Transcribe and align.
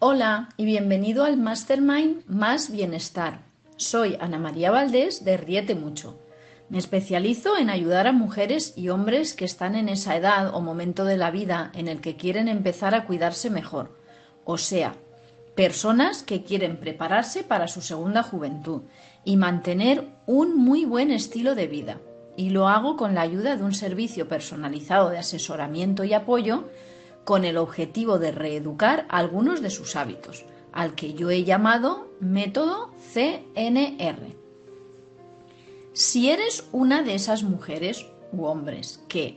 Hola 0.00 0.50
y 0.56 0.64
bienvenido 0.64 1.24
al 1.24 1.38
Mastermind 1.38 2.22
Más 2.28 2.70
Bienestar. 2.70 3.40
Soy 3.74 4.16
Ana 4.20 4.38
María 4.38 4.70
Valdés 4.70 5.24
de 5.24 5.36
Riete 5.36 5.74
Mucho. 5.74 6.20
Me 6.68 6.78
especializo 6.78 7.58
en 7.58 7.68
ayudar 7.68 8.06
a 8.06 8.12
mujeres 8.12 8.74
y 8.76 8.90
hombres 8.90 9.34
que 9.34 9.44
están 9.44 9.74
en 9.74 9.88
esa 9.88 10.14
edad 10.14 10.54
o 10.54 10.60
momento 10.60 11.04
de 11.04 11.16
la 11.16 11.32
vida 11.32 11.72
en 11.74 11.88
el 11.88 12.00
que 12.00 12.14
quieren 12.14 12.46
empezar 12.46 12.94
a 12.94 13.06
cuidarse 13.06 13.50
mejor. 13.50 13.98
O 14.44 14.56
sea, 14.56 14.94
personas 15.56 16.22
que 16.22 16.44
quieren 16.44 16.78
prepararse 16.78 17.42
para 17.42 17.66
su 17.66 17.80
segunda 17.80 18.22
juventud 18.22 18.82
y 19.24 19.36
mantener 19.36 20.04
un 20.26 20.56
muy 20.56 20.84
buen 20.84 21.10
estilo 21.10 21.56
de 21.56 21.66
vida. 21.66 21.98
Y 22.36 22.50
lo 22.50 22.68
hago 22.68 22.96
con 22.96 23.16
la 23.16 23.22
ayuda 23.22 23.56
de 23.56 23.64
un 23.64 23.74
servicio 23.74 24.28
personalizado 24.28 25.10
de 25.10 25.18
asesoramiento 25.18 26.04
y 26.04 26.12
apoyo 26.12 26.68
con 27.28 27.44
el 27.44 27.58
objetivo 27.58 28.18
de 28.18 28.32
reeducar 28.32 29.04
algunos 29.10 29.60
de 29.60 29.68
sus 29.68 29.96
hábitos, 29.96 30.46
al 30.72 30.94
que 30.94 31.12
yo 31.12 31.28
he 31.28 31.44
llamado 31.44 32.08
método 32.20 32.90
CNR. 33.12 34.34
Si 35.92 36.30
eres 36.30 36.66
una 36.72 37.02
de 37.02 37.14
esas 37.14 37.42
mujeres 37.42 38.06
u 38.32 38.46
hombres 38.46 39.04
que 39.08 39.36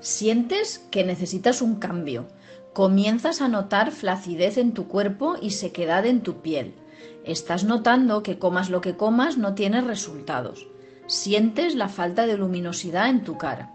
sientes 0.00 0.78
que 0.90 1.04
necesitas 1.04 1.60
un 1.60 1.74
cambio, 1.74 2.26
comienzas 2.72 3.42
a 3.42 3.48
notar 3.48 3.90
flacidez 3.92 4.56
en 4.56 4.72
tu 4.72 4.88
cuerpo 4.88 5.36
y 5.38 5.50
sequedad 5.50 6.06
en 6.06 6.22
tu 6.22 6.40
piel, 6.40 6.74
estás 7.22 7.64
notando 7.64 8.22
que 8.22 8.38
comas 8.38 8.70
lo 8.70 8.80
que 8.80 8.96
comas 8.96 9.36
no 9.36 9.54
tienes 9.54 9.84
resultados, 9.84 10.68
sientes 11.06 11.74
la 11.74 11.90
falta 11.90 12.24
de 12.24 12.38
luminosidad 12.38 13.10
en 13.10 13.24
tu 13.24 13.36
cara, 13.36 13.74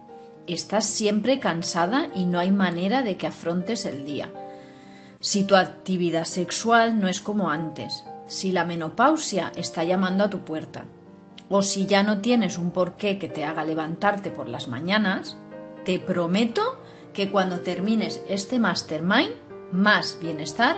estás 0.54 0.86
siempre 0.86 1.40
cansada 1.40 2.10
y 2.16 2.26
no 2.26 2.40
hay 2.40 2.52
manera 2.52 3.02
de 3.02 3.18
que 3.18 3.28
afrontes 3.28 3.86
el 3.86 4.06
día. 4.06 4.30
Si 5.20 5.44
tu 5.44 5.56
actividad 5.56 6.26
sexual 6.26 7.00
no 7.00 7.08
es 7.08 7.20
como 7.20 7.50
antes, 7.50 8.04
si 8.28 8.52
la 8.52 8.64
menopausia 8.64 9.52
está 9.56 9.84
llamando 9.84 10.24
a 10.24 10.30
tu 10.30 10.40
puerta, 10.40 10.86
o 11.50 11.62
si 11.62 11.88
ya 11.88 12.04
no 12.04 12.22
tienes 12.22 12.58
un 12.58 12.72
porqué 12.72 13.18
que 13.18 13.28
te 13.28 13.44
haga 13.44 13.66
levantarte 13.66 14.30
por 14.30 14.48
las 14.48 14.68
mañanas, 14.68 15.36
te 15.84 16.00
prometo 16.00 16.80
que 17.14 17.32
cuando 17.32 17.62
termines 17.62 18.22
este 18.30 18.60
mastermind, 18.60 19.34
más 19.72 20.18
bienestar, 20.22 20.78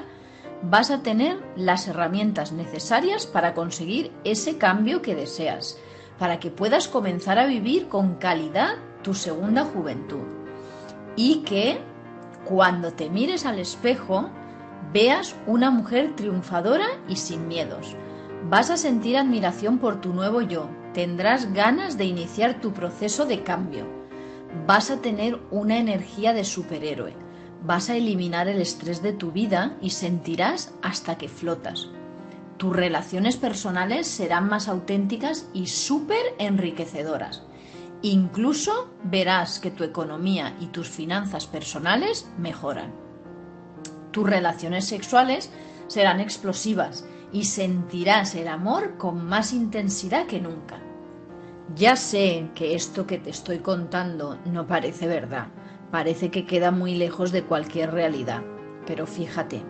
vas 0.64 0.92
a 0.92 1.02
tener 1.02 1.40
las 1.56 1.88
herramientas 1.88 2.52
necesarias 2.52 3.26
para 3.26 3.54
conseguir 3.54 4.12
ese 4.24 4.58
cambio 4.58 5.02
que 5.02 5.16
deseas, 5.16 5.78
para 6.18 6.40
que 6.40 6.52
puedas 6.52 6.88
comenzar 6.88 7.40
a 7.40 7.48
vivir 7.48 7.88
con 7.88 8.16
calidad 8.16 8.76
tu 9.02 9.14
segunda 9.14 9.66
juventud. 9.66 10.24
Y 11.16 11.44
que 11.44 11.80
cuando 12.46 12.94
te 12.94 13.10
mires 13.10 13.46
al 13.46 13.60
espejo 13.60 14.30
veas 14.94 15.36
una 15.46 15.72
mujer 15.72 16.16
triunfadora 16.16 16.88
y 17.08 17.16
sin 17.16 17.48
miedos. 17.48 17.96
Vas 18.50 18.70
a 18.70 18.78
sentir 18.78 19.18
admiración 19.18 19.78
por 19.78 20.02
tu 20.02 20.14
nuevo 20.14 20.42
yo, 20.42 20.68
tendrás 20.94 21.54
ganas 21.54 21.98
de 21.98 22.06
iniciar 22.06 22.60
tu 22.60 22.74
proceso 22.74 23.26
de 23.26 23.44
cambio. 23.44 23.86
Vas 24.68 24.92
a 24.92 24.98
tener 24.98 25.40
una 25.52 25.78
energía 25.78 26.34
de 26.34 26.44
superhéroe. 26.44 27.14
Vas 27.64 27.90
a 27.90 27.96
eliminar 27.96 28.48
el 28.48 28.60
estrés 28.60 29.02
de 29.02 29.14
tu 29.14 29.32
vida 29.32 29.78
y 29.82 29.92
sentirás 29.92 30.74
hasta 30.82 31.18
que 31.18 31.30
flotas. 31.30 31.90
Tus 32.58 32.76
relaciones 32.76 33.38
personales 33.38 34.08
serán 34.08 34.50
más 34.50 34.68
auténticas 34.68 35.48
y 35.54 35.68
súper 35.68 36.36
enriquecedoras. 36.40 37.44
Incluso 38.04 38.90
verás 39.04 39.60
que 39.60 39.70
tu 39.70 39.84
economía 39.84 40.56
y 40.60 40.68
tus 40.68 40.90
finanzas 40.90 41.46
personales 41.46 42.28
mejoran. 42.38 42.92
Tus 44.12 44.28
relaciones 44.28 44.86
sexuales 44.86 45.52
serán 45.88 46.20
explosivas 46.20 47.06
y 47.32 47.46
sentirás 47.46 48.34
el 48.34 48.48
amor 48.48 48.98
con 48.98 49.26
más 49.26 49.54
intensidad 49.54 50.26
que 50.26 50.42
nunca. 50.42 50.80
Ya 51.76 51.96
sé 51.96 52.50
que 52.56 52.76
esto 52.76 53.06
que 53.06 53.20
te 53.20 53.30
estoy 53.30 53.60
contando 53.60 54.38
no 54.46 54.66
parece 54.66 55.08
verdad, 55.08 55.48
parece 55.92 56.32
que 56.32 56.46
queda 56.46 56.72
muy 56.72 56.96
lejos 56.96 57.32
de 57.32 57.44
cualquier 57.44 57.92
realidad, 57.92 58.42
pero 58.88 59.06
fíjate, 59.06 59.64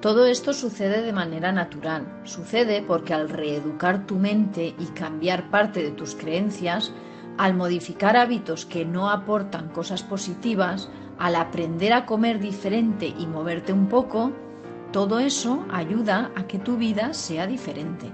todo 0.00 0.24
esto 0.24 0.54
sucede 0.54 1.02
de 1.02 1.12
manera 1.12 1.52
natural, 1.52 2.06
sucede 2.24 2.80
porque 2.80 3.12
al 3.12 3.28
reeducar 3.28 4.06
tu 4.06 4.14
mente 4.14 4.74
y 4.78 4.86
cambiar 4.94 5.50
parte 5.50 5.82
de 5.82 5.90
tus 5.90 6.14
creencias, 6.14 6.92
al 7.40 7.54
modificar 7.54 8.18
hábitos 8.18 8.66
que 8.66 8.84
no 8.84 9.08
aportan 9.08 9.70
cosas 9.70 10.02
positivas, 10.02 10.90
al 11.18 11.36
aprender 11.36 11.94
a 11.94 12.04
comer 12.04 12.38
diferente 12.38 13.14
y 13.18 13.26
moverte 13.26 13.72
un 13.72 13.86
poco, 13.86 14.32
todo 14.92 15.20
eso 15.20 15.64
ayuda 15.70 16.32
a 16.36 16.46
que 16.46 16.58
tu 16.58 16.76
vida 16.76 17.14
sea 17.14 17.46
diferente. 17.46 18.12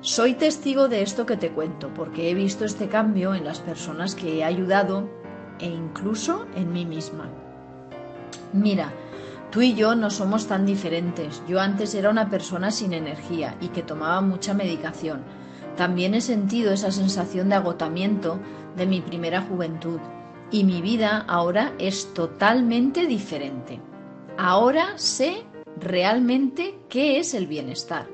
Soy 0.00 0.32
testigo 0.32 0.88
de 0.88 1.02
esto 1.02 1.26
que 1.26 1.36
te 1.36 1.50
cuento 1.50 1.92
porque 1.92 2.30
he 2.30 2.34
visto 2.34 2.64
este 2.64 2.88
cambio 2.88 3.34
en 3.34 3.44
las 3.44 3.60
personas 3.60 4.14
que 4.14 4.38
he 4.38 4.42
ayudado 4.42 5.06
e 5.58 5.66
incluso 5.66 6.46
en 6.56 6.72
mí 6.72 6.86
misma. 6.86 7.28
Mira, 8.54 8.90
tú 9.50 9.60
y 9.60 9.74
yo 9.74 9.94
no 9.94 10.08
somos 10.08 10.46
tan 10.46 10.64
diferentes. 10.64 11.42
Yo 11.46 11.60
antes 11.60 11.94
era 11.94 12.08
una 12.08 12.30
persona 12.30 12.70
sin 12.70 12.94
energía 12.94 13.54
y 13.60 13.68
que 13.68 13.82
tomaba 13.82 14.22
mucha 14.22 14.54
medicación 14.54 15.43
también 15.76 16.14
he 16.14 16.20
sentido 16.20 16.72
esa 16.72 16.90
sensación 16.90 17.48
de 17.48 17.56
agotamiento 17.56 18.38
de 18.76 18.86
mi 18.86 19.00
primera 19.00 19.42
juventud 19.42 20.00
y 20.50 20.64
mi 20.64 20.80
vida 20.82 21.24
ahora 21.26 21.72
es 21.78 22.12
totalmente 22.14 23.06
diferente. 23.06 23.80
Ahora 24.36 24.96
sé 24.96 25.44
realmente 25.80 26.78
qué 26.88 27.18
es 27.18 27.34
el 27.34 27.46
bienestar. 27.46 28.08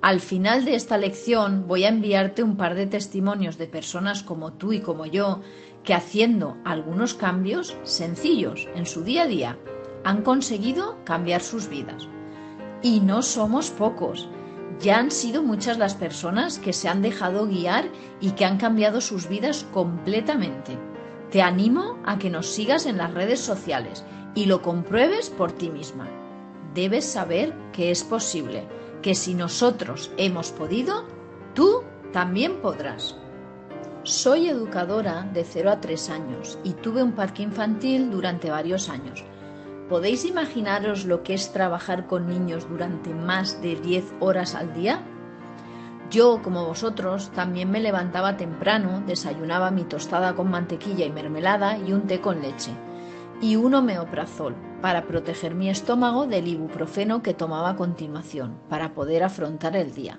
Al 0.00 0.20
final 0.20 0.64
de 0.64 0.74
esta 0.74 0.98
lección 0.98 1.66
voy 1.66 1.84
a 1.84 1.88
enviarte 1.88 2.42
un 2.42 2.56
par 2.56 2.74
de 2.74 2.86
testimonios 2.86 3.56
de 3.56 3.66
personas 3.66 4.22
como 4.22 4.52
tú 4.52 4.72
y 4.72 4.80
como 4.80 5.06
yo 5.06 5.40
que 5.82 5.94
haciendo 5.94 6.56
algunos 6.64 7.14
cambios 7.14 7.76
sencillos 7.84 8.68
en 8.74 8.86
su 8.86 9.02
día 9.02 9.22
a 9.22 9.26
día 9.26 9.58
han 10.04 10.22
conseguido 10.22 10.98
cambiar 11.04 11.40
sus 11.40 11.68
vidas. 11.68 12.06
Y 12.82 13.00
no 13.00 13.22
somos 13.22 13.70
pocos. 13.70 14.28
Ya 14.80 14.98
han 14.98 15.10
sido 15.10 15.42
muchas 15.42 15.78
las 15.78 15.94
personas 15.94 16.58
que 16.58 16.72
se 16.72 16.88
han 16.88 17.02
dejado 17.02 17.46
guiar 17.46 17.88
y 18.20 18.32
que 18.32 18.44
han 18.44 18.58
cambiado 18.58 19.00
sus 19.00 19.28
vidas 19.28 19.66
completamente. 19.72 20.76
Te 21.30 21.42
animo 21.42 21.98
a 22.04 22.18
que 22.18 22.30
nos 22.30 22.46
sigas 22.46 22.86
en 22.86 22.98
las 22.98 23.12
redes 23.14 23.40
sociales 23.40 24.04
y 24.34 24.46
lo 24.46 24.62
compruebes 24.62 25.30
por 25.30 25.52
ti 25.52 25.70
misma. 25.70 26.08
Debes 26.74 27.04
saber 27.04 27.54
que 27.72 27.90
es 27.90 28.02
posible, 28.02 28.66
que 29.00 29.14
si 29.14 29.34
nosotros 29.34 30.10
hemos 30.16 30.50
podido, 30.50 31.04
tú 31.54 31.82
también 32.12 32.60
podrás. 32.60 33.16
Soy 34.02 34.48
educadora 34.48 35.22
de 35.32 35.44
0 35.44 35.70
a 35.70 35.80
3 35.80 36.10
años 36.10 36.58
y 36.64 36.72
tuve 36.72 37.02
un 37.02 37.12
parque 37.12 37.42
infantil 37.42 38.10
durante 38.10 38.50
varios 38.50 38.88
años. 38.88 39.24
¿Podéis 39.88 40.24
imaginaros 40.24 41.04
lo 41.04 41.22
que 41.22 41.34
es 41.34 41.52
trabajar 41.52 42.06
con 42.06 42.26
niños 42.26 42.66
durante 42.66 43.12
más 43.12 43.60
de 43.60 43.76
10 43.76 44.14
horas 44.18 44.54
al 44.54 44.72
día? 44.72 45.02
Yo, 46.10 46.40
como 46.42 46.64
vosotros, 46.64 47.30
también 47.34 47.70
me 47.70 47.80
levantaba 47.80 48.38
temprano, 48.38 49.02
desayunaba 49.06 49.70
mi 49.70 49.84
tostada 49.84 50.34
con 50.34 50.50
mantequilla 50.50 51.04
y 51.04 51.12
mermelada 51.12 51.76
y 51.76 51.92
un 51.92 52.06
té 52.06 52.22
con 52.22 52.40
leche, 52.40 52.70
y 53.42 53.56
un 53.56 53.74
homeoprazol 53.74 54.54
para 54.80 55.06
proteger 55.06 55.54
mi 55.54 55.68
estómago 55.68 56.26
del 56.26 56.48
ibuprofeno 56.48 57.22
que 57.22 57.34
tomaba 57.34 57.70
a 57.70 57.76
continuación, 57.76 58.58
para 58.70 58.94
poder 58.94 59.22
afrontar 59.22 59.76
el 59.76 59.92
día. 59.92 60.18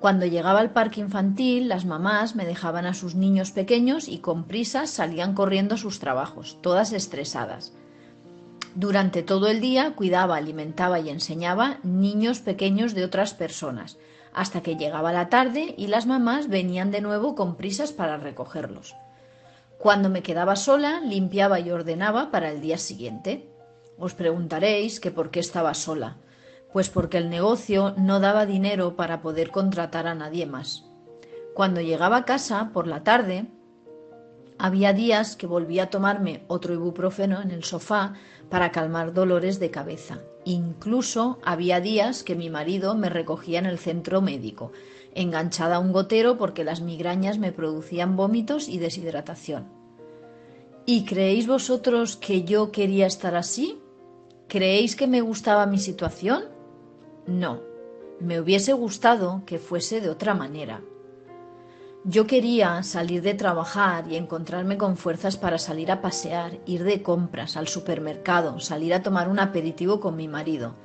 Cuando 0.00 0.26
llegaba 0.26 0.58
al 0.58 0.72
parque 0.72 1.00
infantil, 1.00 1.68
las 1.68 1.84
mamás 1.84 2.34
me 2.34 2.44
dejaban 2.44 2.86
a 2.86 2.94
sus 2.94 3.14
niños 3.14 3.52
pequeños 3.52 4.08
y 4.08 4.18
con 4.18 4.44
prisas 4.44 4.90
salían 4.90 5.34
corriendo 5.34 5.76
a 5.76 5.78
sus 5.78 6.00
trabajos, 6.00 6.58
todas 6.62 6.92
estresadas. 6.92 7.72
Durante 8.76 9.22
todo 9.22 9.48
el 9.48 9.62
día 9.62 9.94
cuidaba, 9.94 10.36
alimentaba 10.36 11.00
y 11.00 11.08
enseñaba 11.08 11.78
niños 11.82 12.40
pequeños 12.40 12.92
de 12.92 13.04
otras 13.04 13.32
personas, 13.32 13.96
hasta 14.34 14.60
que 14.60 14.76
llegaba 14.76 15.14
la 15.14 15.30
tarde 15.30 15.74
y 15.78 15.86
las 15.86 16.04
mamás 16.04 16.48
venían 16.48 16.90
de 16.90 17.00
nuevo 17.00 17.34
con 17.34 17.56
prisas 17.56 17.92
para 17.92 18.18
recogerlos. 18.18 18.94
Cuando 19.78 20.10
me 20.10 20.22
quedaba 20.22 20.56
sola, 20.56 21.00
limpiaba 21.00 21.58
y 21.58 21.70
ordenaba 21.70 22.30
para 22.30 22.50
el 22.50 22.60
día 22.60 22.76
siguiente. 22.76 23.48
Os 23.98 24.12
preguntaréis 24.12 25.00
que 25.00 25.10
por 25.10 25.30
qué 25.30 25.40
estaba 25.40 25.72
sola. 25.72 26.18
Pues 26.70 26.90
porque 26.90 27.16
el 27.16 27.30
negocio 27.30 27.94
no 27.96 28.20
daba 28.20 28.44
dinero 28.44 28.94
para 28.94 29.22
poder 29.22 29.52
contratar 29.52 30.06
a 30.06 30.14
nadie 30.14 30.44
más. 30.44 30.84
Cuando 31.54 31.80
llegaba 31.80 32.18
a 32.18 32.24
casa 32.26 32.72
por 32.74 32.86
la 32.86 33.02
tarde, 33.04 33.46
había 34.58 34.92
días 34.92 35.36
que 35.36 35.46
volvía 35.46 35.84
a 35.84 35.90
tomarme 35.90 36.42
otro 36.48 36.72
ibuprofeno 36.72 37.40
en 37.42 37.50
el 37.50 37.64
sofá 37.64 38.14
para 38.48 38.72
calmar 38.72 39.12
dolores 39.12 39.58
de 39.58 39.70
cabeza. 39.70 40.20
Incluso 40.44 41.38
había 41.44 41.80
días 41.80 42.22
que 42.22 42.36
mi 42.36 42.50
marido 42.50 42.94
me 42.94 43.08
recogía 43.08 43.58
en 43.58 43.66
el 43.66 43.78
centro 43.78 44.22
médico, 44.22 44.72
enganchada 45.14 45.76
a 45.76 45.78
un 45.80 45.92
gotero 45.92 46.38
porque 46.38 46.64
las 46.64 46.80
migrañas 46.80 47.38
me 47.38 47.52
producían 47.52 48.16
vómitos 48.16 48.68
y 48.68 48.78
deshidratación. 48.78 49.66
¿Y 50.84 51.04
creéis 51.04 51.48
vosotros 51.48 52.16
que 52.16 52.44
yo 52.44 52.70
quería 52.70 53.06
estar 53.06 53.34
así? 53.34 53.80
¿Creéis 54.46 54.94
que 54.94 55.08
me 55.08 55.20
gustaba 55.20 55.66
mi 55.66 55.78
situación? 55.78 56.44
No, 57.26 57.60
me 58.20 58.40
hubiese 58.40 58.72
gustado 58.72 59.42
que 59.46 59.58
fuese 59.58 60.00
de 60.00 60.10
otra 60.10 60.34
manera. 60.34 60.80
Yo 62.08 62.28
quería 62.28 62.84
salir 62.84 63.20
de 63.20 63.34
trabajar 63.34 64.04
y 64.08 64.14
encontrarme 64.14 64.76
con 64.76 64.96
fuerzas 64.96 65.36
para 65.36 65.58
salir 65.58 65.90
a 65.90 66.00
pasear, 66.00 66.52
ir 66.64 66.84
de 66.84 67.02
compras, 67.02 67.56
al 67.56 67.66
supermercado, 67.66 68.60
salir 68.60 68.94
a 68.94 69.02
tomar 69.02 69.28
un 69.28 69.40
aperitivo 69.40 69.98
con 69.98 70.14
mi 70.14 70.28
marido. 70.28 70.76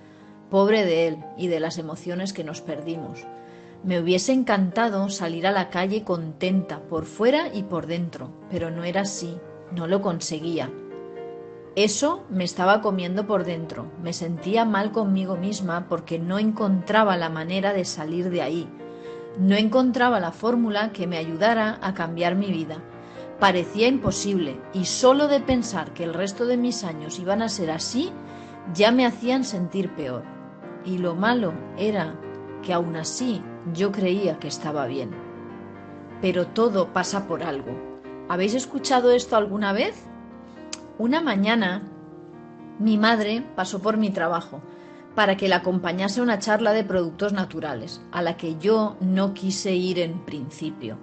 Pobre 0.50 0.83
de 0.83 1.07
él 1.07 1.18
y 1.38 1.45
de 1.45 1.59
las 1.59 1.77
emociones 1.77 2.33
que 2.33 2.44
nos 2.44 2.62
perdimos. 2.62 3.19
Me 3.83 4.00
hubiese 4.00 4.33
encantado 4.33 5.09
salir 5.09 5.45
a 5.45 5.51
la 5.51 5.69
calle 5.69 6.03
contenta 6.03 6.79
por 6.79 7.06
fuera 7.06 7.53
y 7.53 7.62
por 7.62 7.85
dentro, 7.85 8.31
pero 8.50 8.71
no 8.71 8.83
era 8.83 9.01
así, 9.01 9.38
no 9.71 9.85
lo 9.85 10.01
conseguía. 10.01 10.71
Eso 11.75 12.23
me 12.31 12.45
estaba 12.45 12.81
comiendo 12.81 13.27
por 13.27 13.44
dentro, 13.44 13.91
me 14.01 14.13
sentía 14.13 14.65
mal 14.65 14.91
conmigo 14.91 15.38
misma 15.38 15.85
porque 15.88 16.18
no 16.18 16.39
encontraba 16.39 17.15
la 17.15 17.29
manera 17.29 17.73
de 17.73 17.85
salir 17.85 18.31
de 18.31 18.41
ahí 18.41 18.68
no 19.38 19.56
encontraba 19.56 20.19
la 20.19 20.31
fórmula 20.31 20.92
que 20.92 21.07
me 21.07 21.18
ayudara 21.18 21.80
a 21.81 21.94
cambiar 21.94 22.36
mi 22.36 22.51
vida. 22.51 22.78
Parecía 23.39 23.88
imposible 23.88 24.60
y 24.74 24.86
solo 24.86 25.28
de 25.28 25.39
pensar 25.39 25.94
que 25.94 26.04
el 26.04 26.13
resto 26.13 26.45
de 26.45 26.57
mis 26.57 26.83
años 26.83 27.19
iban 27.19 27.42
a 27.42 27.50
ser 27.50 27.72
así 27.72 28.12
ya 28.74 28.92
me 28.92 29.06
hacían 29.06 29.44
sentir 29.44 29.89
peor. 29.95 30.24
Y 30.86 30.98
lo 30.98 31.16
malo 31.16 31.54
era 31.78 32.16
que 32.62 32.74
aún 32.74 32.95
así 32.95 33.42
yo 33.74 33.92
creía 33.92 34.38
que 34.39 34.48
estaba 34.48 34.86
bien. 34.86 35.12
Pero 36.22 36.48
todo 36.48 36.94
pasa 36.94 37.28
por 37.28 37.44
algo. 37.44 37.72
¿Habéis 38.30 38.54
escuchado 38.54 39.12
esto 39.12 39.36
alguna 39.36 39.74
vez? 39.74 40.06
Una 41.00 41.22
mañana 41.22 41.81
mi 42.80 42.98
madre 42.98 43.44
pasó 43.56 43.81
por 43.81 43.98
mi 43.98 44.12
trabajo 44.12 44.62
para 45.16 45.38
que 45.38 45.48
la 45.48 45.58
acompañase 45.58 46.22
una 46.22 46.40
charla 46.40 46.74
de 46.74 46.84
productos 46.84 47.34
naturales, 47.34 48.02
a 48.12 48.22
la 48.22 48.38
que 48.38 48.58
yo 48.58 48.96
no 49.02 49.34
quise 49.34 49.75
ir 49.75 50.00
en 50.00 50.19
principio, 50.25 50.98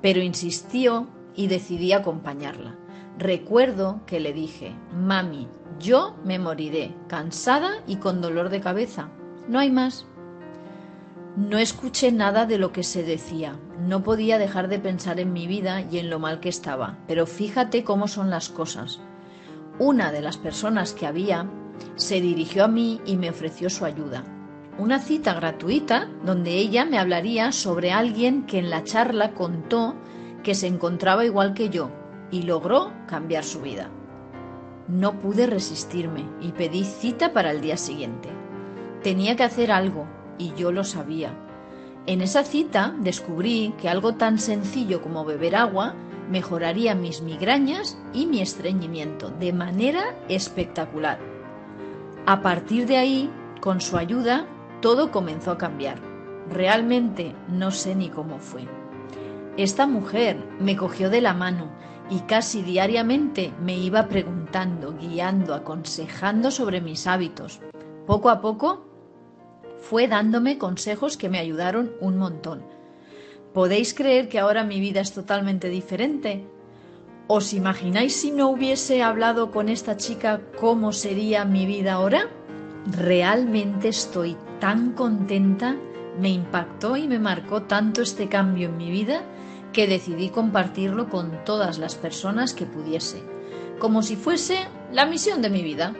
pero 0.00 0.22
insistió 0.22 1.08
y 1.34 1.48
decidí 1.48 1.92
acompañarla. 1.92 2.76
Recuerdo 3.18 4.00
que 4.06 4.20
le 4.20 4.32
dije, 4.32 4.74
mami, 4.92 5.48
yo 5.80 6.16
me 6.24 6.38
moriré, 6.38 6.94
cansada 7.08 7.82
y 7.86 7.96
con 7.96 8.20
dolor 8.20 8.48
de 8.48 8.60
cabeza. 8.60 9.08
No 9.48 9.58
hay 9.58 9.70
más. 9.70 10.06
No 11.36 11.58
escuché 11.58 12.12
nada 12.12 12.46
de 12.46 12.58
lo 12.58 12.72
que 12.72 12.82
se 12.82 13.02
decía. 13.02 13.58
No 13.80 14.02
podía 14.02 14.38
dejar 14.38 14.68
de 14.68 14.78
pensar 14.78 15.20
en 15.20 15.32
mi 15.32 15.46
vida 15.46 15.82
y 15.82 15.98
en 15.98 16.10
lo 16.10 16.18
mal 16.18 16.40
que 16.40 16.48
estaba. 16.48 16.98
Pero 17.06 17.26
fíjate 17.26 17.84
cómo 17.84 18.08
son 18.08 18.30
las 18.30 18.48
cosas. 18.48 19.00
Una 19.78 20.10
de 20.12 20.20
las 20.20 20.36
personas 20.36 20.92
que 20.92 21.06
había 21.06 21.48
se 21.96 22.20
dirigió 22.20 22.64
a 22.64 22.68
mí 22.68 23.00
y 23.04 23.16
me 23.16 23.30
ofreció 23.30 23.70
su 23.70 23.84
ayuda. 23.84 24.24
Una 24.78 25.00
cita 25.00 25.34
gratuita 25.34 26.08
donde 26.24 26.52
ella 26.52 26.84
me 26.84 26.98
hablaría 26.98 27.50
sobre 27.52 27.90
alguien 27.90 28.46
que 28.46 28.58
en 28.58 28.70
la 28.70 28.84
charla 28.84 29.34
contó 29.34 29.96
que 30.42 30.54
se 30.54 30.68
encontraba 30.68 31.24
igual 31.24 31.54
que 31.54 31.68
yo 31.68 31.90
y 32.30 32.42
logró 32.42 32.92
cambiar 33.06 33.44
su 33.44 33.60
vida. 33.60 33.90
No 34.86 35.18
pude 35.18 35.46
resistirme 35.46 36.24
y 36.40 36.52
pedí 36.52 36.84
cita 36.84 37.32
para 37.32 37.50
el 37.50 37.60
día 37.60 37.76
siguiente. 37.76 38.28
Tenía 39.02 39.36
que 39.36 39.44
hacer 39.44 39.72
algo 39.72 40.06
y 40.38 40.54
yo 40.54 40.72
lo 40.72 40.84
sabía. 40.84 41.32
En 42.06 42.22
esa 42.22 42.44
cita 42.44 42.94
descubrí 43.00 43.74
que 43.80 43.88
algo 43.88 44.14
tan 44.14 44.38
sencillo 44.38 45.02
como 45.02 45.24
beber 45.24 45.56
agua 45.56 45.94
mejoraría 46.30 46.94
mis 46.94 47.20
migrañas 47.20 47.98
y 48.12 48.26
mi 48.26 48.40
estreñimiento 48.40 49.30
de 49.30 49.52
manera 49.52 50.16
espectacular. 50.28 51.37
A 52.26 52.42
partir 52.42 52.86
de 52.86 52.96
ahí, 52.96 53.30
con 53.60 53.80
su 53.80 53.96
ayuda, 53.96 54.46
todo 54.80 55.10
comenzó 55.10 55.52
a 55.52 55.58
cambiar. 55.58 55.98
Realmente 56.50 57.34
no 57.48 57.70
sé 57.70 57.94
ni 57.94 58.08
cómo 58.08 58.38
fue. 58.38 58.66
Esta 59.56 59.86
mujer 59.86 60.36
me 60.60 60.76
cogió 60.76 61.10
de 61.10 61.20
la 61.20 61.34
mano 61.34 61.68
y 62.10 62.20
casi 62.20 62.62
diariamente 62.62 63.52
me 63.60 63.76
iba 63.76 64.08
preguntando, 64.08 64.94
guiando, 64.96 65.54
aconsejando 65.54 66.50
sobre 66.50 66.80
mis 66.80 67.06
hábitos. 67.06 67.60
Poco 68.06 68.30
a 68.30 68.40
poco 68.40 68.86
fue 69.80 70.08
dándome 70.08 70.58
consejos 70.58 71.16
que 71.16 71.28
me 71.28 71.38
ayudaron 71.38 71.92
un 72.00 72.18
montón. 72.18 72.62
¿Podéis 73.52 73.94
creer 73.94 74.28
que 74.28 74.38
ahora 74.38 74.64
mi 74.64 74.80
vida 74.80 75.00
es 75.00 75.12
totalmente 75.12 75.68
diferente? 75.68 76.46
¿Os 77.30 77.52
imagináis 77.52 78.16
si 78.16 78.30
no 78.30 78.48
hubiese 78.48 79.02
hablado 79.02 79.50
con 79.50 79.68
esta 79.68 79.98
chica 79.98 80.40
cómo 80.58 80.94
sería 80.94 81.44
mi 81.44 81.66
vida 81.66 81.92
ahora? 81.92 82.30
Realmente 82.86 83.88
estoy 83.88 84.34
tan 84.60 84.92
contenta, 84.92 85.76
me 86.18 86.30
impactó 86.30 86.96
y 86.96 87.06
me 87.06 87.18
marcó 87.18 87.64
tanto 87.64 88.00
este 88.00 88.30
cambio 88.30 88.70
en 88.70 88.78
mi 88.78 88.90
vida 88.90 89.20
que 89.74 89.86
decidí 89.86 90.30
compartirlo 90.30 91.10
con 91.10 91.44
todas 91.44 91.76
las 91.76 91.96
personas 91.96 92.54
que 92.54 92.64
pudiese, 92.64 93.22
como 93.78 94.02
si 94.02 94.16
fuese 94.16 94.66
la 94.90 95.04
misión 95.04 95.42
de 95.42 95.50
mi 95.50 95.62
vida. 95.62 95.94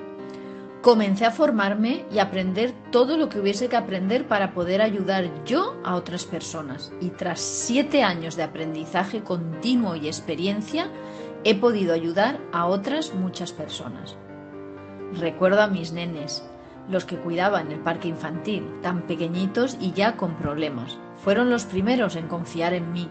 Comencé 0.89 1.27
a 1.27 1.31
formarme 1.31 2.07
y 2.11 2.19
aprender 2.19 2.73
todo 2.91 3.19
lo 3.19 3.29
que 3.29 3.39
hubiese 3.39 3.69
que 3.69 3.77
aprender 3.77 4.27
para 4.27 4.55
poder 4.55 4.81
ayudar 4.81 5.29
yo 5.45 5.77
a 5.85 5.97
otras 5.97 6.25
personas. 6.25 6.91
Y 6.99 7.11
tras 7.11 7.41
siete 7.41 8.03
años 8.03 8.37
de 8.37 8.45
aprendizaje 8.45 9.23
continuo 9.23 9.97
y 9.97 10.07
experiencia, 10.07 10.89
he 11.45 11.55
podido 11.55 11.93
ayudar 11.93 12.41
a 12.53 12.65
otras 12.65 13.13
muchas 13.13 13.53
personas. 13.53 14.17
Recuerdo 15.13 15.61
a 15.61 15.67
mis 15.67 15.93
nenes, 15.93 16.43
los 16.89 17.05
que 17.05 17.19
cuidaba 17.19 17.61
en 17.61 17.71
el 17.71 17.81
parque 17.81 18.09
infantil, 18.09 18.67
tan 18.81 19.03
pequeñitos 19.03 19.77
y 19.79 19.93
ya 19.93 20.17
con 20.17 20.37
problemas. 20.37 20.97
Fueron 21.19 21.51
los 21.51 21.67
primeros 21.67 22.17
en 22.17 22.29
confiar 22.29 22.73
en 22.73 22.95
mí 22.95 23.11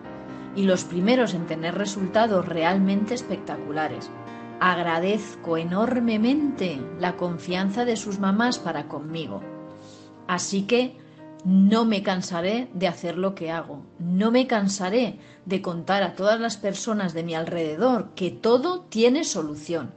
y 0.56 0.64
los 0.64 0.84
primeros 0.84 1.36
en 1.36 1.46
tener 1.46 1.76
resultados 1.76 2.48
realmente 2.48 3.14
espectaculares. 3.14 4.10
Agradezco 4.60 5.58
enormemente 5.58 6.82
la 7.00 7.16
confianza 7.16 7.86
de 7.86 7.96
sus 7.96 8.18
mamás 8.18 8.58
para 8.58 8.88
conmigo. 8.88 9.42
Así 10.28 10.64
que 10.64 10.98
no 11.46 11.86
me 11.86 12.02
cansaré 12.02 12.68
de 12.74 12.88
hacer 12.88 13.18
lo 13.18 13.36
que 13.36 13.52
hago, 13.52 13.86
no 14.00 14.32
me 14.32 14.48
cansaré 14.48 15.20
de 15.46 15.62
contar 15.62 16.02
a 16.02 16.16
todas 16.16 16.40
las 16.40 16.58
personas 16.58 17.14
de 17.14 17.22
mi 17.22 17.36
alrededor 17.36 18.10
que 18.16 18.32
todo 18.32 18.82
tiene 18.90 19.24
solución, 19.24 19.94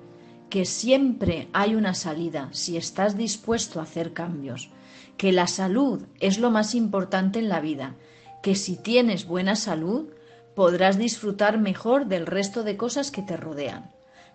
que 0.50 0.66
siempre 0.66 1.48
hay 1.54 1.74
una 1.74 1.94
salida 1.94 2.50
si 2.52 2.76
estás 2.76 3.16
dispuesto 3.16 3.80
a 3.80 3.84
hacer 3.84 4.12
cambios, 4.12 4.68
que 5.17 5.32
la 5.32 5.46
salud 5.46 6.02
es 6.20 6.38
lo 6.38 6.50
más 6.50 6.74
importante 6.74 7.38
en 7.38 7.48
la 7.48 7.60
vida, 7.60 7.94
que 8.43 8.55
si 8.55 8.76
tienes 8.76 9.26
buena 9.26 9.56
salud 9.56 10.10
podrás 10.55 10.98
disfrutar 10.98 11.58
mejor 11.58 12.06
del 12.06 12.26
resto 12.26 12.62
de 12.62 12.76
cosas 12.76 13.10
que 13.10 13.22
te 13.22 13.38
rodean. 13.38 13.90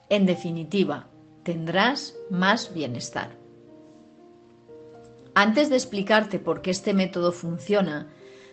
En 0.10 0.26
definitiva, 0.26 1.08
tendrás 1.44 2.16
más 2.30 2.74
bienestar. 2.74 3.38
Antes 5.34 5.70
de 5.70 5.76
explicarte 5.76 6.40
por 6.40 6.62
qué 6.62 6.72
este 6.72 6.94
método 6.94 7.32
funciona, 7.32 8.08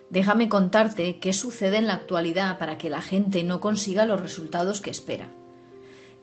déjame 0.09 0.49
contarte 0.49 1.19
qué 1.19 1.33
sucede 1.33 1.77
en 1.77 1.87
la 1.87 1.95
actualidad 1.95 2.59
para 2.59 2.79
que 2.79 2.91
la 2.91 3.03
gente 3.03 3.45
no 3.45 3.61
consiga 3.61 4.07
los 4.07 4.21
resultados 4.21 4.81
que 4.81 4.91
espera. 4.91 5.29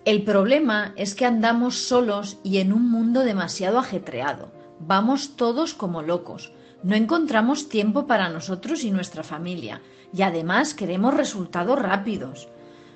El 0.03 0.23
problema 0.23 0.93
es 0.95 1.13
que 1.13 1.25
andamos 1.25 1.77
solos 1.77 2.39
y 2.43 2.57
en 2.57 2.73
un 2.73 2.89
mundo 2.89 3.21
demasiado 3.21 3.77
ajetreado. 3.77 4.51
Vamos 4.79 5.35
todos 5.35 5.73
como 5.73 6.01
locos. 6.01 6.53
No 6.83 6.95
encontramos 6.95 7.69
tiempo 7.69 8.07
para 8.07 8.29
nosotros 8.29 8.83
y 8.83 8.91
nuestra 8.91 9.23
familia. 9.23 9.81
Y 10.13 10.23
además 10.23 10.73
queremos 10.73 11.13
resultados 11.13 11.77
rápidos. 11.77 12.47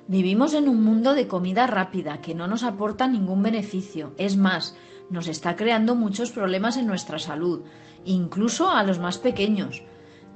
Vivimos 0.06 0.52
en 0.52 0.68
un 0.68 0.84
mundo 0.84 1.14
de 1.14 1.26
comida 1.26 1.66
rápida 1.66 2.20
que 2.20 2.34
no 2.34 2.46
nos 2.46 2.62
aporta 2.62 3.08
ningún 3.08 3.42
beneficio. 3.42 4.12
Es 4.18 4.36
más, 4.36 4.76
nos 5.08 5.28
está 5.28 5.56
creando 5.56 5.94
muchos 5.94 6.30
problemas 6.30 6.76
en 6.76 6.86
nuestra 6.86 7.18
salud, 7.18 7.62
incluso 8.04 8.68
a 8.68 8.82
los 8.82 8.98
más 8.98 9.16
pequeños, 9.16 9.82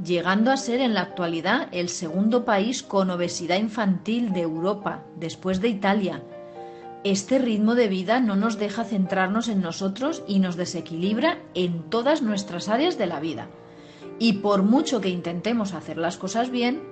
llegando 0.02 0.50
a 0.50 0.56
ser 0.56 0.80
en 0.80 0.94
la 0.94 1.02
actualidad 1.02 1.68
el 1.72 1.90
segundo 1.90 2.46
país 2.46 2.82
con 2.82 3.10
obesidad 3.10 3.58
infantil 3.58 4.32
de 4.32 4.40
Europa, 4.40 5.04
después 5.16 5.60
de 5.60 5.68
Italia. 5.68 6.22
Este 7.04 7.38
ritmo 7.38 7.74
de 7.74 7.88
vida 7.88 8.20
no 8.20 8.36
nos 8.36 8.58
deja 8.58 8.84
centrarnos 8.84 9.48
en 9.48 9.60
nosotros 9.60 10.22
y 10.26 10.38
nos 10.38 10.56
desequilibra 10.56 11.38
en 11.52 11.82
todas 11.90 12.22
nuestras 12.22 12.70
áreas 12.70 12.96
de 12.96 13.06
la 13.06 13.20
vida. 13.20 13.48
Y 14.18 14.34
por 14.34 14.62
mucho 14.62 15.02
que 15.02 15.10
intentemos 15.10 15.74
hacer 15.74 15.98
las 15.98 16.16
cosas 16.16 16.50
bien, 16.50 16.82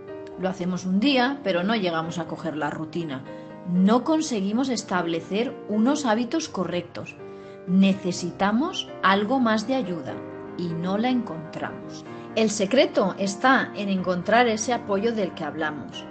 lo 0.40 0.48
hacemos 0.48 0.84
un 0.84 1.00
día, 1.00 1.40
pero 1.44 1.62
no 1.62 1.74
llegamos 1.74 2.18
a 2.18 2.26
coger 2.26 2.56
la 2.56 2.70
rutina. 2.70 3.22
No 3.72 4.04
conseguimos 4.04 4.68
establecer 4.68 5.54
unos 5.68 6.04
hábitos 6.06 6.48
correctos 6.48 7.16
necesitamos 7.66 8.88
algo 9.02 9.40
más 9.40 9.66
de 9.66 9.74
ayuda 9.74 10.14
y 10.56 10.68
no 10.68 10.98
la 10.98 11.10
encontramos. 11.10 12.04
El 12.34 12.50
secreto 12.50 13.14
está 13.18 13.72
en 13.74 13.88
encontrar 13.88 14.46
ese 14.46 14.72
apoyo 14.72 15.12
del 15.12 15.32
que 15.34 15.44
hablamos. 15.44 16.04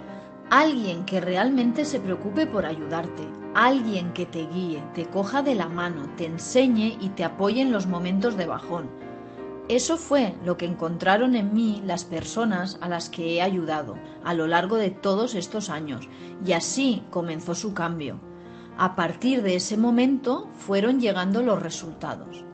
Alguien 0.50 1.04
que 1.04 1.20
realmente 1.20 1.84
se 1.84 2.00
preocupe 2.00 2.46
por 2.46 2.66
ayudarte. 2.66 3.26
alguien 3.58 4.12
que 4.12 4.26
te 4.26 4.46
guíe, 4.46 4.82
te 4.92 5.06
coja 5.06 5.40
de 5.40 5.54
la 5.54 5.66
mano, 5.66 6.10
te 6.18 6.26
enseñe 6.26 6.98
y 7.00 7.08
te 7.16 7.24
apoye 7.24 7.62
en 7.62 7.72
los 7.72 7.86
momentos 7.86 8.36
de 8.36 8.44
bajón. 8.44 8.90
Eso 9.68 9.96
fue 9.96 10.34
lo 10.44 10.56
que 10.56 10.64
encontraron 10.64 11.34
en 11.34 11.52
mí 11.52 11.82
las 11.84 12.04
personas 12.04 12.78
a 12.80 12.88
las 12.88 13.10
que 13.10 13.34
he 13.34 13.42
ayudado 13.42 13.98
a 14.22 14.32
lo 14.32 14.46
largo 14.46 14.76
de 14.76 14.90
todos 14.90 15.34
estos 15.34 15.70
años, 15.70 16.08
y 16.44 16.52
así 16.52 17.02
comenzó 17.10 17.56
su 17.56 17.74
cambio. 17.74 18.20
A 18.78 18.94
partir 18.94 19.42
de 19.42 19.56
ese 19.56 19.76
momento 19.76 20.48
fueron 20.54 21.00
llegando 21.00 21.42
los 21.42 21.60
resultados. 21.60 22.44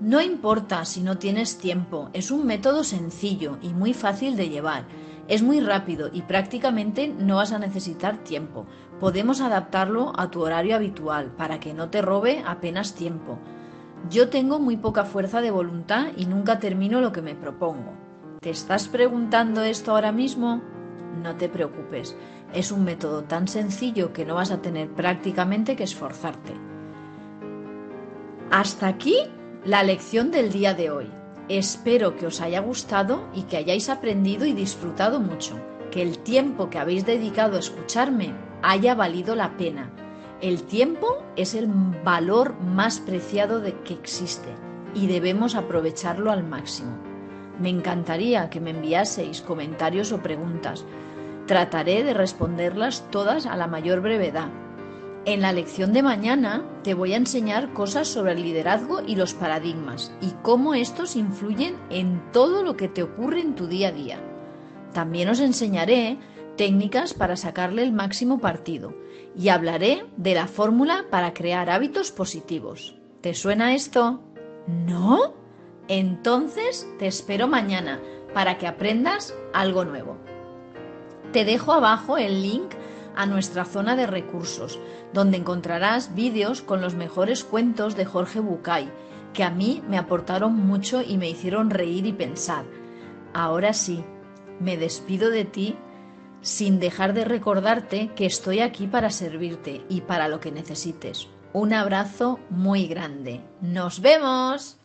No 0.00 0.20
importa 0.20 0.84
si 0.84 1.00
no 1.00 1.18
tienes 1.18 1.58
tiempo, 1.58 2.10
es 2.12 2.30
un 2.30 2.46
método 2.46 2.84
sencillo 2.84 3.58
y 3.60 3.70
muy 3.70 3.92
fácil 3.92 4.36
de 4.36 4.48
llevar. 4.48 4.86
Es 5.26 5.42
muy 5.42 5.60
rápido 5.60 6.10
y 6.12 6.22
prácticamente 6.22 7.08
no 7.08 7.36
vas 7.36 7.52
a 7.52 7.58
necesitar 7.58 8.22
tiempo. 8.22 8.66
Podemos 9.00 9.40
adaptarlo 9.40 10.12
a 10.16 10.30
tu 10.30 10.42
horario 10.42 10.76
habitual 10.76 11.32
para 11.36 11.58
que 11.58 11.74
no 11.74 11.90
te 11.90 12.02
robe 12.02 12.42
apenas 12.46 12.94
tiempo. 12.94 13.38
Yo 14.08 14.30
tengo 14.30 14.58
muy 14.58 14.76
poca 14.76 15.04
fuerza 15.04 15.40
de 15.40 15.50
voluntad 15.50 16.08
y 16.16 16.24
nunca 16.26 16.58
termino 16.58 17.00
lo 17.00 17.12
que 17.12 17.20
me 17.20 17.34
propongo. 17.34 17.92
¿Te 18.40 18.50
estás 18.50 18.88
preguntando 18.88 19.62
esto 19.62 19.92
ahora 19.92 20.12
mismo? 20.12 20.62
No 21.22 21.36
te 21.36 21.48
preocupes, 21.48 22.16
es 22.54 22.72
un 22.72 22.84
método 22.84 23.24
tan 23.24 23.46
sencillo 23.46 24.12
que 24.12 24.24
no 24.24 24.36
vas 24.36 24.50
a 24.50 24.62
tener 24.62 24.88
prácticamente 24.88 25.76
que 25.76 25.84
esforzarte. 25.84 26.54
Hasta 28.50 28.88
aquí 28.88 29.16
la 29.64 29.82
lección 29.82 30.30
del 30.30 30.50
día 30.50 30.72
de 30.72 30.90
hoy. 30.90 31.10
Espero 31.48 32.16
que 32.16 32.26
os 32.26 32.40
haya 32.40 32.60
gustado 32.60 33.28
y 33.34 33.42
que 33.42 33.58
hayáis 33.58 33.90
aprendido 33.90 34.46
y 34.46 34.52
disfrutado 34.52 35.20
mucho, 35.20 35.60
que 35.90 36.00
el 36.00 36.18
tiempo 36.18 36.70
que 36.70 36.78
habéis 36.78 37.04
dedicado 37.04 37.56
a 37.56 37.60
escucharme 37.60 38.32
haya 38.62 38.94
valido 38.94 39.36
la 39.36 39.56
pena. 39.56 39.90
El 40.40 40.62
tiempo 40.62 41.22
es 41.36 41.54
el 41.54 41.66
valor 42.02 42.58
más 42.60 42.98
preciado 42.98 43.60
de 43.60 43.74
que 43.80 43.92
existe 43.92 44.48
y 44.94 45.06
debemos 45.06 45.54
aprovecharlo 45.54 46.30
al 46.30 46.44
máximo. 46.44 46.96
Me 47.58 47.68
encantaría 47.68 48.48
que 48.48 48.58
me 48.58 48.70
enviaseis 48.70 49.42
comentarios 49.42 50.12
o 50.12 50.22
preguntas. 50.22 50.86
Trataré 51.46 52.04
de 52.04 52.14
responderlas 52.14 53.04
todas 53.10 53.44
a 53.44 53.54
la 53.54 53.66
mayor 53.66 54.00
brevedad. 54.00 54.48
En 55.26 55.42
la 55.42 55.52
lección 55.52 55.92
de 55.92 56.02
mañana 56.02 56.64
te 56.84 56.94
voy 56.94 57.12
a 57.12 57.18
enseñar 57.18 57.74
cosas 57.74 58.08
sobre 58.08 58.32
el 58.32 58.42
liderazgo 58.42 59.02
y 59.06 59.16
los 59.16 59.34
paradigmas 59.34 60.10
y 60.22 60.30
cómo 60.40 60.72
estos 60.72 61.16
influyen 61.16 61.76
en 61.90 62.22
todo 62.32 62.62
lo 62.62 62.78
que 62.78 62.88
te 62.88 63.02
ocurre 63.02 63.42
en 63.42 63.54
tu 63.54 63.66
día 63.66 63.88
a 63.88 63.92
día. 63.92 64.18
También 64.94 65.28
os 65.28 65.40
enseñaré 65.40 66.18
técnicas 66.60 67.14
para 67.14 67.36
sacarle 67.36 67.82
el 67.82 67.90
máximo 67.90 68.38
partido 68.38 68.92
y 69.34 69.48
hablaré 69.48 70.04
de 70.18 70.34
la 70.34 70.46
fórmula 70.46 71.06
para 71.10 71.32
crear 71.32 71.70
hábitos 71.70 72.12
positivos. 72.12 72.98
¿Te 73.22 73.32
suena 73.32 73.74
esto? 73.74 74.20
¿No? 74.66 75.32
Entonces 75.88 76.86
te 76.98 77.06
espero 77.06 77.48
mañana 77.48 77.98
para 78.34 78.58
que 78.58 78.66
aprendas 78.66 79.34
algo 79.54 79.86
nuevo. 79.86 80.18
Te 81.32 81.46
dejo 81.46 81.72
abajo 81.72 82.18
el 82.18 82.42
link 82.42 82.72
a 83.16 83.24
nuestra 83.24 83.64
zona 83.64 83.96
de 83.96 84.06
recursos, 84.06 84.78
donde 85.14 85.38
encontrarás 85.38 86.14
vídeos 86.14 86.60
con 86.60 86.82
los 86.82 86.94
mejores 86.94 87.42
cuentos 87.42 87.96
de 87.96 88.04
Jorge 88.04 88.40
Bucay, 88.40 88.90
que 89.32 89.44
a 89.44 89.50
mí 89.50 89.82
me 89.88 89.96
aportaron 89.96 90.56
mucho 90.56 91.00
y 91.00 91.16
me 91.16 91.30
hicieron 91.30 91.70
reír 91.70 92.04
y 92.04 92.12
pensar. 92.12 92.66
Ahora 93.32 93.72
sí, 93.72 94.04
me 94.58 94.76
despido 94.76 95.30
de 95.30 95.46
ti 95.46 95.78
sin 96.42 96.80
dejar 96.80 97.14
de 97.14 97.24
recordarte 97.24 98.10
que 98.16 98.26
estoy 98.26 98.60
aquí 98.60 98.86
para 98.86 99.10
servirte 99.10 99.84
y 99.88 100.00
para 100.00 100.28
lo 100.28 100.40
que 100.40 100.50
necesites. 100.50 101.28
Un 101.52 101.72
abrazo 101.72 102.38
muy 102.48 102.86
grande. 102.86 103.40
¡Nos 103.60 104.00
vemos! 104.00 104.79